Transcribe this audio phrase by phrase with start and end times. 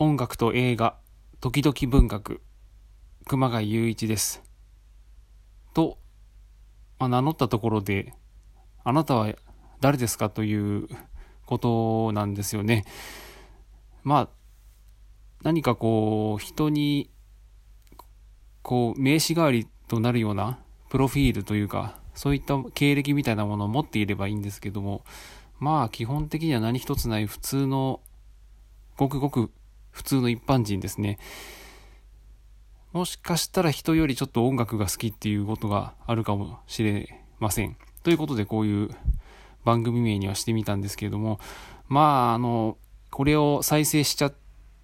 [0.00, 0.96] 音楽と映画、
[1.40, 2.40] 時々文学、
[3.26, 4.44] 熊谷雄一です。
[5.74, 5.98] と、
[7.00, 8.14] まあ、名乗ったところで、
[8.84, 9.34] あなたは
[9.80, 10.86] 誰ですかという
[11.46, 12.84] ことなんですよね。
[14.04, 14.28] まあ、
[15.42, 17.10] 何かこう、人に、
[18.62, 20.60] こう、名刺代わりとなるような
[20.90, 25.04] プロフィールというか、そういった経歴みたいなものを持っていればいいんですけども、
[25.58, 28.00] まあ基本的には何一つない普通の、
[28.96, 29.50] ごくごく
[29.98, 31.18] 普通の一般人ですね。
[32.92, 37.76] もしかしたら人よりちょっと音楽が好きっていうことがあるかもしれません。
[38.04, 38.90] ということでこういう
[39.64, 41.40] 番組名にはしてみたんですけれども、
[41.88, 42.78] まああの、
[43.10, 44.34] これを再生しちゃっ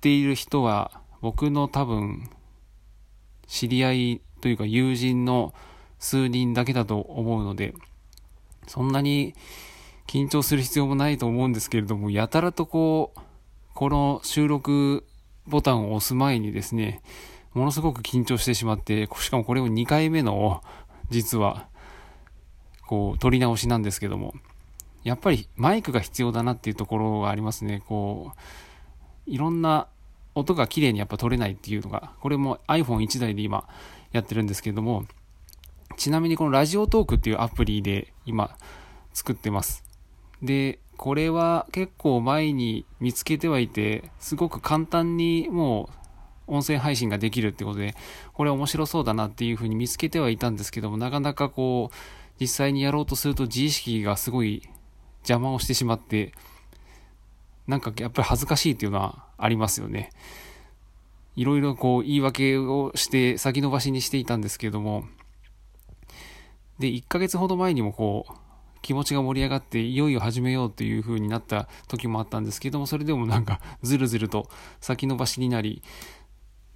[0.00, 2.30] ている人は僕の多分
[3.46, 5.52] 知り合いというか友人の
[5.98, 7.74] 数人だけだと思うので、
[8.66, 9.34] そんなに
[10.06, 13.20] 緊張する必要もないと思うんですけれども、やたらとこう、
[13.82, 15.04] この収録
[15.48, 17.02] ボタンを押す前にですね、
[17.52, 20.62] ものすごく緊張してしまって、しかもこれを2回目の、
[21.10, 21.66] 実は、
[22.86, 24.34] こう、撮り直しなんですけども、
[25.02, 27.82] やっぱりマイクが必要だなっていうところがありますね。
[27.88, 28.30] こ
[29.26, 29.88] う、いろんな
[30.36, 33.66] 音が綺麗にやっぱ撮れないっていうのが、これも iPhone1 台で今
[34.12, 35.06] やってるんですけども、
[35.96, 38.56] ちなみにこのラジオトークっていうアプリで今
[39.12, 39.91] 作ってます。
[40.42, 45.88] で、これは結構前に見つけてはいて、すごく簡単にも
[46.48, 47.94] う音声配信ができるってことで、
[48.34, 51.96] これ面白そうだなっていうふうに見つけてはいたんですけども、なかなかこう、
[52.40, 54.62] 実際にやろうとすると自意識がすごい
[55.20, 56.32] 邪魔をしてしまって、
[57.66, 60.10] なんかやっぱり恥ずかしいっていうのはありますよね。
[61.36, 65.04] いろいろこう言い訳をして先延ばしにしていたんですけども、
[66.78, 68.32] で、1ヶ月ほど前にもこう、
[68.82, 74.48] 気持ちが盛り上がっていよいよ始めようっていう風になった時もあったんですけども、それでもなんか ずるずると
[74.80, 75.82] 先延ばしになり、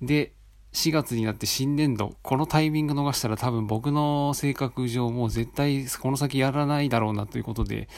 [0.00, 0.32] で、
[0.72, 7.88] 4月になって新年度、このタイミング逃したら多分僕の性格上もう絶対この先やらないだろうなということで、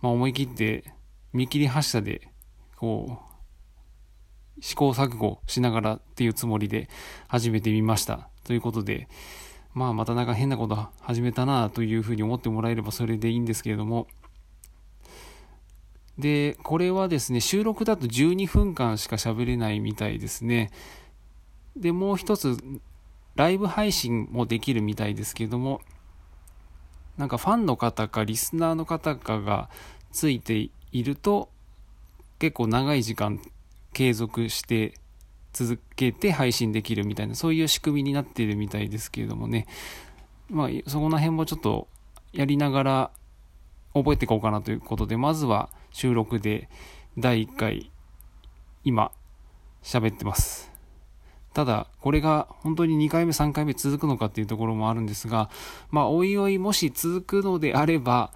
[0.00, 0.92] まあ思い切って
[1.32, 2.28] 見切り発車で、
[2.76, 3.26] こう、
[4.60, 6.88] 試行錯誤しながらっていうつもりで
[7.28, 8.28] 始めてみました。
[8.44, 9.08] ということで、
[9.76, 14.06] まあまたなんか変なこと始めたなというふうに思ってもらえればそれでいいんですけれども、
[16.16, 20.70] で、これはですね、収録だと12分間しか喋れないみたいですね。
[21.76, 22.56] で、もう一つ、
[23.34, 25.82] ライブ配信もできるみたいですけども、
[27.18, 29.68] なんかファンの方かリスナーの方かが
[30.10, 31.50] ついていると、
[32.38, 33.42] 結構長い時間
[33.92, 34.94] 継続して
[35.56, 39.66] 続けて配信できるみたいな、そういう仕組みになっているみたいですけれどもね、
[40.50, 41.88] まあ、そこら辺もちょっと
[42.34, 43.10] やりながら
[43.94, 46.68] 覚えていこうかなということで、まずは収録で
[47.16, 47.90] 第1回、
[48.84, 49.12] 今、
[49.82, 50.70] 喋ってます。
[51.54, 55.48] ただ、これが本当に2回目、3回目続くのかっていうところもあるんですが、
[55.90, 58.30] まあ、おいおいもし続くのであれば、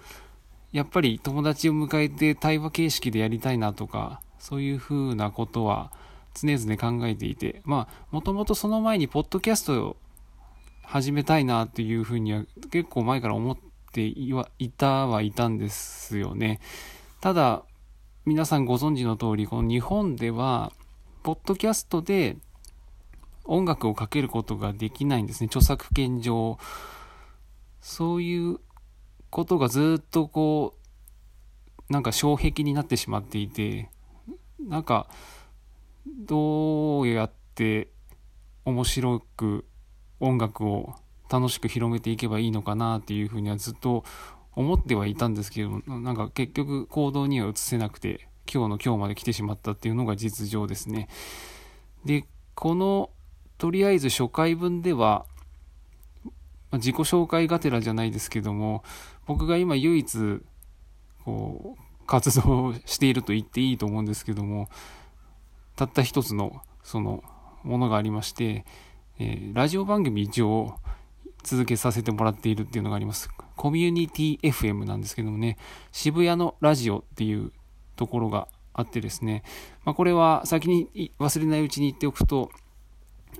[0.71, 5.91] やっぱり友達を迎えて対話形式でやりたいなとか、そういうふうなことは
[6.33, 9.97] 常々考えていて、まあ、もともとその前にポッドキャストを
[10.83, 13.57] 始めたいなっていうふうには結構前から思っ
[13.93, 14.33] てい
[14.75, 16.59] たはいたんですよね。
[17.21, 17.63] ただ、
[18.25, 20.71] 皆さんご存知の通り、この日本では、
[21.23, 22.37] ポッドキャストで
[23.45, 25.47] 音楽をかけることができないんですね。
[25.47, 26.57] 著作権上。
[27.79, 28.59] そういう
[29.29, 30.75] ことがずっとこ
[31.89, 33.89] う、なんか障壁になってしまっていて、
[34.59, 35.07] なんか、
[36.07, 37.89] どうやって
[38.65, 39.65] 面白く
[40.19, 40.95] 音楽を
[41.29, 44.03] 楽しく広めていけばいいのかなっていうふうにはずっと
[44.53, 51.07] 思ってはいたんですけどなんか結局行動には移せなくて今日の今日まで来てしまったっていうのが実情ですね。
[52.03, 52.25] で
[52.55, 53.09] この
[53.57, 55.25] とりあえず初回分では
[56.73, 58.83] 自己紹介がてらじゃないですけども
[59.25, 60.41] 僕が今唯一
[61.23, 64.69] こう活動していると言っていいと思うんですけども
[65.81, 67.23] たった一つのその
[67.63, 68.65] ものがありまして、
[69.17, 70.75] えー、ラジオ番組一応
[71.41, 73.31] 続けさせてもらっているっていうのがあります。
[73.55, 75.57] コミュニティ FM なんですけどもね、
[75.91, 77.51] 渋谷のラジオっていう
[77.95, 79.41] ところがあってですね、
[79.83, 82.51] まあ、これは先に忘れないうちに言っておくと、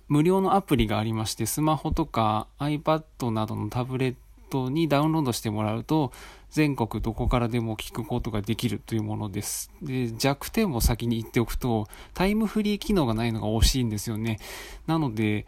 [0.07, 4.16] 無料のアプリがありまして、スマホとか iPad などのタブレッ
[4.51, 6.12] トにダウンロードしてもらうと、
[6.51, 9.71] 全国どこからでも聞くことができるというものです。
[9.81, 14.38] で、弱点も先に言っておくと、タイムフリー機能がないのが惜しいんですよね。
[14.86, 15.48] なので、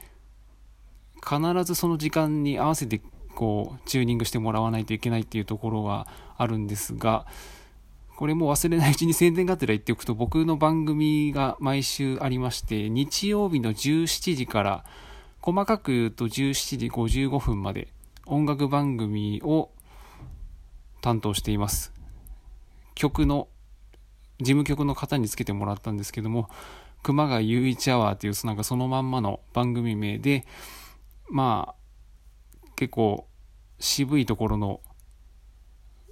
[1.21, 3.01] 必ずその時間に合わせて
[3.35, 6.07] こうチューニングしてもらわないといけないっていうところは
[6.37, 7.25] あるんですが、
[8.15, 14.85] これも忘れないうちに宣伝がてら言っておくと、僕の番組が毎週ありまして、日曜日の17時から、
[15.41, 17.89] 細かく言うと17時55分まで
[18.25, 19.69] 音楽番組を
[21.01, 21.93] 担当しています。
[22.95, 23.49] 曲の、
[24.39, 26.49] 事務局の方につけてもらったんですけども、
[27.01, 30.45] 熊谷雄一アワーという、なんかそのまんまの番組名で、
[31.29, 33.27] まあ、結構
[33.79, 34.81] 渋いところの、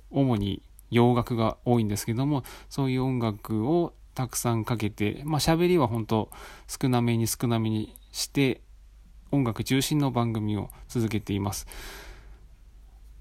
[0.09, 6.29] 主に洋楽が多いんですけども、そういう音楽をたくさんかけて、まあ喋りは本当
[6.67, 8.61] 少なめに少なめにして、
[9.31, 11.67] 音楽中心の番組を続けています。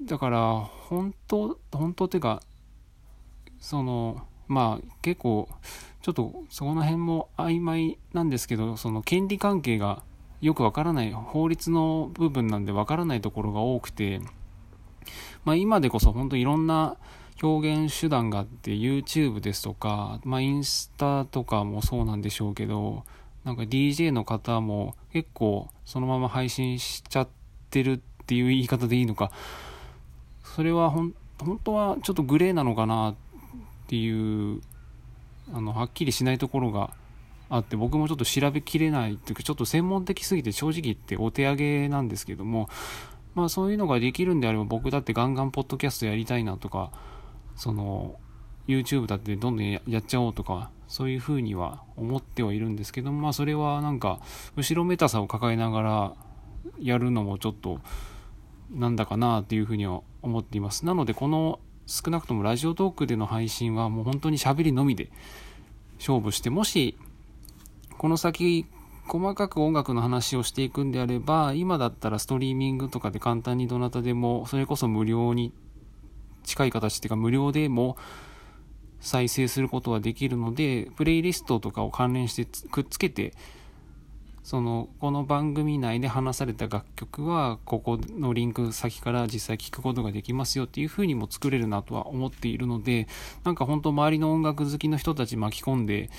[0.03, 2.43] だから、本当、本当っていうか、
[3.59, 5.49] その、まあ結構、
[6.03, 10.03] ちょっとそこの辺も曖昧なんですけど、その権利関係が
[10.41, 14.21] よくわからない、法律の部分なんでわからないところが多くて、
[15.45, 16.97] まあ今でこそ本当いろんな
[17.43, 23.05] 表現手段があって YouTube ですとか、まあインスタとかもそうなんでしょうけど、
[23.44, 27.28] なんか DJ の方も結構そのまま配信しちゃっ
[27.70, 29.32] てるっていう言い方でいいのか、
[30.44, 33.14] それはほん本当はちょっとグレーなのかなっ
[33.88, 34.60] ていう
[35.52, 36.90] あのはっきりしないところが
[37.48, 42.69] あって僕もちょっと調べきれないっていうかちょっと専門的すぎて正直言ってお手上げなんですけども
[43.34, 46.92] まあそういうのができるんであれば僕だってガンガンポッドキャストやりたいなとか
[47.56, 48.16] その
[48.70, 54.20] YouTube だってどんどんやっちゃおうとかそういうふうには思ってはいるんですけどまあそれはなんか
[54.56, 56.14] 後ろめたさを抱えながら
[56.81, 57.81] やるのもちょっと
[58.70, 60.87] なんだかなっていうふうには思っています。
[60.87, 65.11] なのでこの少なくともラジオトークでの配信はもう本当に喋りのみで
[66.00, 66.96] 勝負して、もし、
[67.99, 68.66] この先、
[69.06, 75.52] 細かく音楽の話をしていくんであれば、今だったらストリーミングとかで簡単にどなたでも、それこそ無料に
[76.44, 77.96] 近い形っていうか無料でも
[79.00, 83.32] 再生することはできるので、プレイリストとかを関連してくっつけて、
[84.43, 93.06] そのこの番組内で話された楽曲はここのリンク先から実際聴くことができますよっていう風にも作れるなとは思っているので
[93.44, 96.11] なんか本当周りの音楽好きの人たち巻き込んで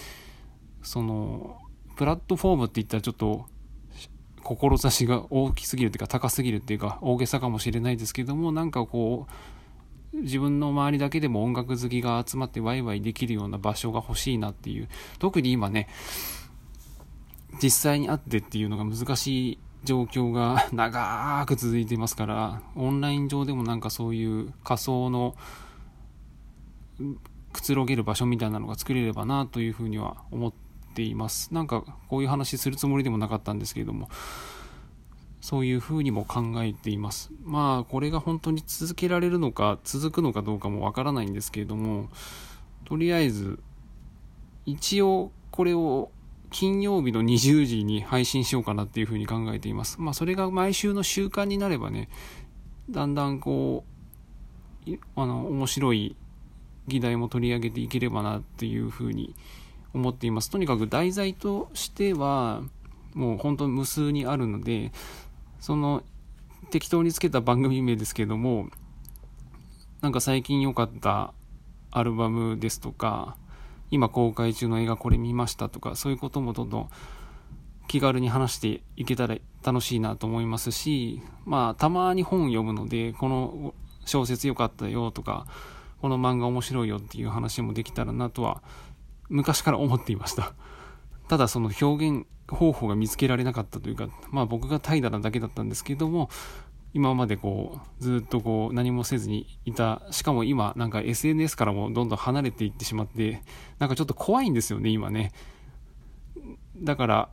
[0.84, 1.58] その
[1.98, 3.48] プラットフォームって言ったらちょっと
[4.44, 9.32] 志が大きすぎるっていうか高すぎるっていうか大げさかもしれないですけどもなんかこう
[10.14, 15.88] 自分の周りだけでも音楽好きが集まってワイワイできるような場所が欲しいなっていう特に今ね
[17.62, 25.36] 実際に会ってっていうのが難しい状況が長く続いてますから、オンライン上でもなんかそういう仮想の
[27.52, 30.54] くつろげる場所みたいなのが作れればなというふうには思っ
[30.94, 31.54] ています。
[31.54, 34.10] なんかこういう話するつもりでもなかったんですけれども、
[35.42, 37.32] そういうふうにも考えています。
[37.44, 42.10] まあこれが本当に続けられるのか続くのかどうかもわからないんですけれども、
[42.86, 43.60] とりあえず
[44.66, 46.12] 一応これを
[46.52, 50.00] 金曜日の20時に配信しようかなっていうふうに考えています。
[50.00, 52.10] まあ、それが毎週の習慣になればね、
[52.90, 53.86] だんだんこ
[54.86, 56.16] う、あの、面白い
[56.88, 59.34] 議題も取り上げていければなっていうふうに
[59.94, 60.50] 思っています。
[60.50, 62.64] とにかく題材としては、
[63.14, 64.92] もう本当無数にあるので、
[65.62, 66.04] その、
[66.72, 68.70] 適当につけた番組名ですけども、
[70.02, 71.34] なんか最近良かった
[71.92, 73.38] アルバムですとか、
[73.92, 76.90] 今公開中の映画これ見ましたとか、そういうこともどんどん
[77.88, 83.74] 気軽に話していけたら楽しいなと思いますし、まあ、たまに本読むので、この
[84.06, 85.46] 小説良かったよとか、
[86.02, 88.64] この漫画面白いよっていう話もできたらなとは、
[89.30, 90.54] 昔から思っていました。
[91.32, 96.30] ただその表現方法が見つけられなかったというか、まあ僕が怠惰なだけだったんですけども、
[96.94, 100.02] 今までこう、ずっとこう、何もせずにいた。
[100.12, 103.44] しかも今、なんか SNS からもどんどん離れていってしまって、
[103.80, 105.32] なんかちょっと怖いんですよね、今ね。
[106.76, 107.30] だから、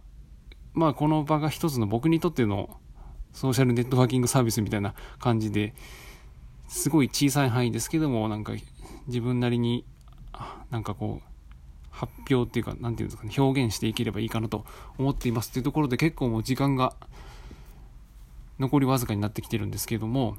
[0.75, 2.79] まあこの場が一つの僕にとっての
[3.33, 5.75] ソーシャルネットワーキングサービスみたいな感じで、
[6.69, 8.53] すごい小さい範囲ですけども、なんか
[9.09, 9.85] 自分なりに、
[10.71, 11.29] なんかこう、
[11.99, 14.65] 発表っていうか、なんていうんですかね、表現していければいいかなと
[14.99, 16.95] 思っていますっていうところで結構もう時間が
[18.61, 20.37] 残りわずかになってきてるんですけども、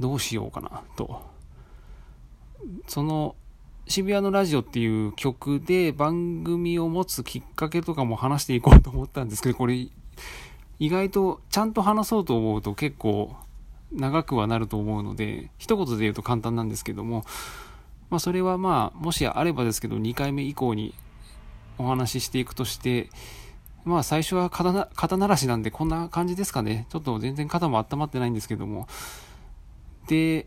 [0.00, 1.22] どうしようかなと。
[2.86, 3.36] その
[3.86, 9.88] 渋谷のラジオっていう曲で番組を持つきっかけとかも話していこうと思ったんですけど、これ
[10.78, 13.34] 意外とちゃんと話そうと思うと結構
[13.92, 17.24] 長くはなると思うので、一言で言うと簡単なんですけども、
[18.10, 20.94] まあそれはまあ、もしあればですけど、2回目以降に
[21.78, 23.10] お話ししていくとして、
[23.84, 26.86] まあ最初は肩な肩慣らしなんでこんな感じですかね。
[26.90, 28.88] ちょっと全然肩も温まってないんですけども。
[30.08, 30.46] で、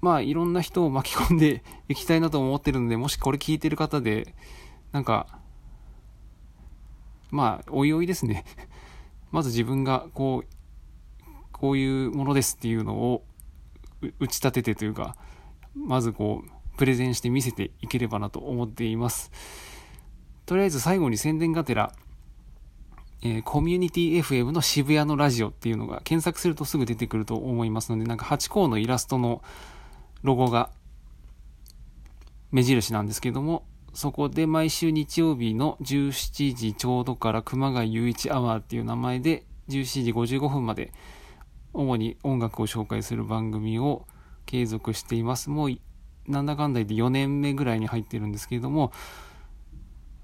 [0.00, 4.34] まあいろんな人を巻き込んでいきたいなと思ってるので、もしこれ聞いてる方で、
[4.92, 5.40] なんか、
[7.30, 8.44] まあ、おいおいですね。
[9.32, 13.24] まず自分がこう、こういうものですっていうのを
[14.20, 15.16] 打ち立ててというか、
[15.74, 19.30] まずこう、プレゼンして見せていければなと思っています。
[20.44, 21.92] とりあえず最後に宣伝がてら、
[23.22, 29.42] えー、コミュニティ FM の渋谷のラジオっていうのが検索するとすぐ出てくると思いますので、なんか8個のイラストの
[30.22, 30.70] ロゴが
[32.52, 40.92] 目印なんですけども、そこで毎週日曜日の17時ちょうどから熊谷雄一アワーっていう名前で17時55分まで
[41.72, 44.06] 主に音楽を紹介する番組を
[44.44, 45.50] 継続しています。
[45.50, 45.78] もう
[46.28, 48.92] なんだかんだ言って4年目ぐらいに入ってるんですけれども、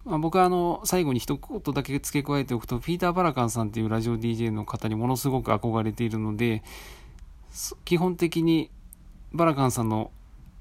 [0.04, 6.62] まあ、僕はあの最後に一言だけ付け加えておくとピーター・バラカンさんっていうラジオ DJ の方にものすごく憧れているので
[7.84, 8.70] 基本的に
[9.32, 10.10] バラカンさんの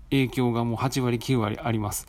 [0.10, 2.08] 影響がもう8割9割あります。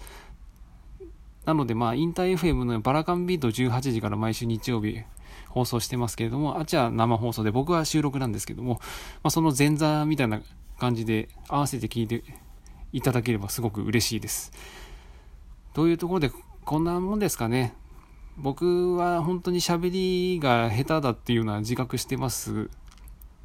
[1.44, 5.02] なのでまあインター FM のバラカンビート18時から毎週日曜日
[5.48, 10.40] 放送してますけれどもあっちは生放送で僕は収録なんですけども、まあ、その前座みたいな
[10.78, 12.22] 感じで合わせて聞いて
[12.92, 14.52] いただければすごく嬉しいです
[15.72, 16.30] というところで
[16.64, 17.74] こんなもんですかね。
[18.38, 22.70] 僕は本当に喋りが下手だっていうのは自覚してます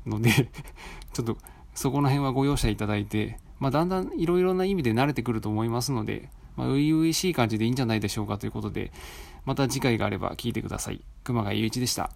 [0.05, 0.31] ので
[1.13, 1.37] ちょっと
[1.75, 8.91] そこら辺はご容赦いただいて、まあ、だんだんいろいろな意味で慣れてくると思いますので、まあ、初々しい感じでいいんじゃないでしょうかということで、
[9.45, 11.01] また次回があれば聞いてください。
[11.23, 12.11] 熊谷雄一でした。